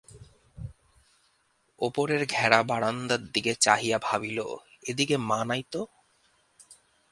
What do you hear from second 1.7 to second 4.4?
ওপরের ঘেরা বারান্দার দিকে চাহিয়া ভাবিল,